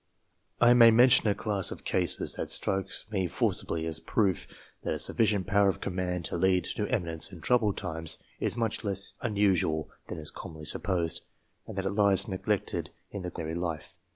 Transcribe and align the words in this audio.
I 0.59 0.73
may 0.73 0.89
mention 0.89 1.27
a 1.27 1.35
class 1.35 1.69
of 1.69 1.83
cases 1.83 2.33
that 2.33 2.49
strikes 2.49 3.05
me 3.11 3.27
forcibly 3.27 3.85
as 3.85 3.99
a 3.99 4.01
proof, 4.01 4.47
that 4.81 4.95
a 4.95 4.97
sufficient 4.97 5.45
power 5.45 5.69
of 5.69 5.79
command 5.79 6.25
to 6.25 6.37
lead 6.37 6.63
to 6.75 6.87
eminence 6.87 7.31
in 7.31 7.39
troublous 7.39 7.75
times, 7.79 8.17
is 8.39 8.57
much 8.57 8.83
less 8.83 9.13
unusual 9.21 9.91
than 10.07 10.17
is 10.17 10.31
commonly 10.31 10.65
supposed, 10.65 11.21
and 11.67 11.77
that 11.77 11.85
it 11.85 11.91
lies 11.91 12.27
neglected 12.27 12.89
in 13.11 13.21
the 13.21 13.29
course 13.29 13.41
of 13.41 13.45
ordinary 13.51 13.55
life. 13.59 13.95